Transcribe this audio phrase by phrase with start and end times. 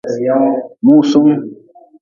[0.85, 1.29] Musung.